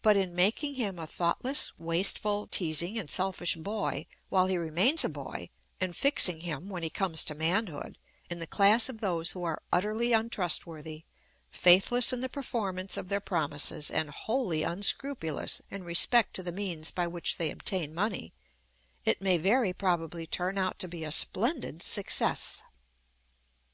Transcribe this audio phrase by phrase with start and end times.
[0.00, 5.08] But in making him a thoughtless, wasteful, teasing, and selfish boy while he remains a
[5.10, 5.50] boy,
[5.82, 7.98] and fixing him, when he comes to manhood,
[8.30, 11.04] in the class of those who are utterly untrustworthy,
[11.50, 16.90] faithless in the performance of their promises, and wholly unscrupulous in respect to the means
[16.90, 18.32] by which they obtain money,
[19.04, 22.62] it may very probably turn out to be a splendid success.